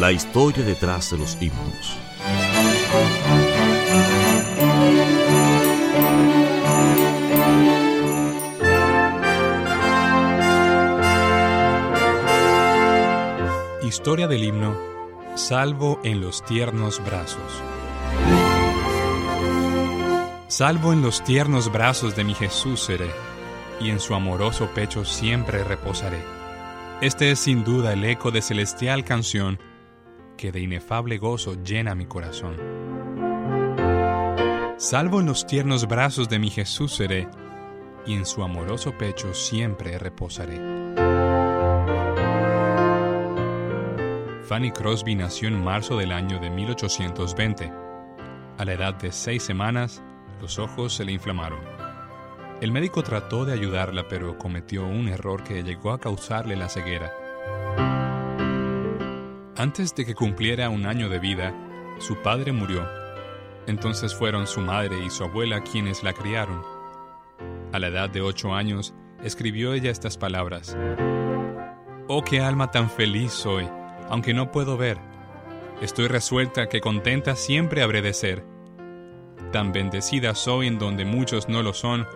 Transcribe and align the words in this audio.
La 0.00 0.10
historia 0.10 0.64
detrás 0.64 1.10
de 1.10 1.18
los 1.18 1.36
himnos. 1.40 1.96
Historia 13.82 14.26
del 14.26 14.44
himno 14.44 14.76
Salvo 15.34 16.00
en 16.04 16.20
los 16.20 16.44
tiernos 16.44 17.02
brazos. 17.04 17.38
Salvo 20.48 20.92
en 20.92 21.00
los 21.00 21.22
tiernos 21.24 21.72
brazos 21.72 22.16
de 22.16 22.24
mi 22.24 22.34
Jesús 22.34 22.80
seré, 22.80 23.10
y 23.80 23.90
en 23.90 24.00
su 24.00 24.14
amoroso 24.14 24.68
pecho 24.74 25.04
siempre 25.04 25.64
reposaré. 25.64 26.22
Este 27.00 27.30
es 27.30 27.38
sin 27.40 27.64
duda 27.64 27.94
el 27.94 28.04
eco 28.04 28.30
de 28.30 28.42
celestial 28.42 29.04
canción 29.04 29.58
que 30.36 30.52
de 30.52 30.60
inefable 30.60 31.18
gozo 31.18 31.62
llena 31.62 31.94
mi 31.94 32.06
corazón. 32.06 32.56
Salvo 34.76 35.20
en 35.20 35.26
los 35.26 35.46
tiernos 35.46 35.86
brazos 35.86 36.28
de 36.28 36.38
mi 36.38 36.50
Jesús 36.50 36.94
seré, 36.94 37.28
y 38.04 38.14
en 38.14 38.26
su 38.26 38.42
amoroso 38.42 38.96
pecho 38.98 39.32
siempre 39.32 39.98
reposaré. 39.98 40.58
Fanny 44.42 44.72
Crosby 44.72 45.14
nació 45.14 45.48
en 45.48 45.62
marzo 45.62 45.96
del 45.96 46.12
año 46.12 46.38
de 46.40 46.50
1820. 46.50 47.72
A 48.58 48.64
la 48.64 48.72
edad 48.72 48.94
de 48.94 49.12
seis 49.12 49.42
semanas, 49.42 50.02
los 50.40 50.58
ojos 50.58 50.94
se 50.94 51.04
le 51.04 51.12
inflamaron. 51.12 51.60
El 52.60 52.70
médico 52.70 53.02
trató 53.02 53.44
de 53.44 53.52
ayudarla, 53.52 54.06
pero 54.08 54.36
cometió 54.36 54.84
un 54.84 55.08
error 55.08 55.42
que 55.42 55.62
llegó 55.62 55.92
a 55.92 56.00
causarle 56.00 56.54
la 56.54 56.68
ceguera. 56.68 58.01
Antes 59.62 59.94
de 59.94 60.04
que 60.04 60.16
cumpliera 60.16 60.70
un 60.70 60.86
año 60.86 61.08
de 61.08 61.20
vida, 61.20 61.54
su 61.98 62.16
padre 62.16 62.50
murió. 62.50 62.84
Entonces 63.68 64.12
fueron 64.12 64.48
su 64.48 64.60
madre 64.60 64.96
y 65.06 65.08
su 65.08 65.22
abuela 65.22 65.60
quienes 65.60 66.02
la 66.02 66.12
criaron. 66.12 66.64
A 67.72 67.78
la 67.78 67.86
edad 67.86 68.10
de 68.10 68.22
ocho 68.22 68.56
años, 68.56 68.92
escribió 69.22 69.72
ella 69.72 69.92
estas 69.92 70.18
palabras. 70.18 70.76
Oh, 72.08 72.24
qué 72.24 72.40
alma 72.40 72.72
tan 72.72 72.90
feliz 72.90 73.30
soy, 73.30 73.68
aunque 74.08 74.34
no 74.34 74.50
puedo 74.50 74.76
ver. 74.76 74.98
Estoy 75.80 76.08
resuelta 76.08 76.68
que 76.68 76.80
contenta 76.80 77.36
siempre 77.36 77.84
habré 77.84 78.02
de 78.02 78.14
ser. 78.14 78.44
Tan 79.52 79.70
bendecida 79.70 80.34
soy 80.34 80.66
en 80.66 80.80
donde 80.80 81.04
muchos 81.04 81.48
no 81.48 81.62
lo 81.62 81.72
son, 81.72 82.08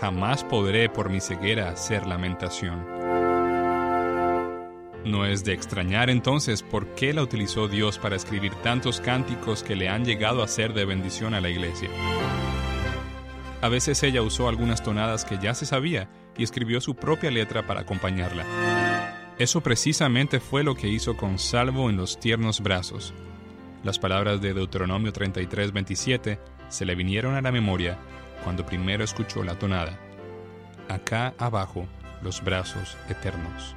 jamás 0.00 0.42
podré 0.42 0.88
por 0.88 1.10
mi 1.10 1.20
ceguera 1.20 1.68
hacer 1.68 2.08
lamentación. 2.08 2.95
No 5.06 5.24
es 5.24 5.44
de 5.44 5.52
extrañar 5.52 6.10
entonces 6.10 6.64
por 6.64 6.96
qué 6.96 7.12
la 7.12 7.22
utilizó 7.22 7.68
Dios 7.68 7.96
para 7.96 8.16
escribir 8.16 8.52
tantos 8.56 9.00
cánticos 9.00 9.62
que 9.62 9.76
le 9.76 9.88
han 9.88 10.04
llegado 10.04 10.42
a 10.42 10.48
ser 10.48 10.74
de 10.74 10.84
bendición 10.84 11.32
a 11.32 11.40
la 11.40 11.48
iglesia. 11.48 11.88
A 13.62 13.68
veces 13.68 14.02
ella 14.02 14.22
usó 14.22 14.48
algunas 14.48 14.82
tonadas 14.82 15.24
que 15.24 15.38
ya 15.38 15.54
se 15.54 15.64
sabía 15.64 16.10
y 16.36 16.42
escribió 16.42 16.80
su 16.80 16.96
propia 16.96 17.30
letra 17.30 17.64
para 17.64 17.82
acompañarla. 17.82 18.44
Eso 19.38 19.60
precisamente 19.60 20.40
fue 20.40 20.64
lo 20.64 20.74
que 20.74 20.88
hizo 20.88 21.16
con 21.16 21.38
Salvo 21.38 21.88
en 21.88 21.96
los 21.96 22.18
tiernos 22.18 22.60
brazos. 22.60 23.14
Las 23.84 24.00
palabras 24.00 24.40
de 24.40 24.54
Deuteronomio 24.54 25.12
33, 25.12 25.70
27 25.70 26.40
se 26.68 26.84
le 26.84 26.96
vinieron 26.96 27.36
a 27.36 27.42
la 27.42 27.52
memoria 27.52 27.96
cuando 28.42 28.66
primero 28.66 29.04
escuchó 29.04 29.44
la 29.44 29.56
tonada. 29.56 30.00
Acá 30.88 31.32
abajo, 31.38 31.86
los 32.22 32.42
brazos 32.42 32.96
eternos. 33.08 33.76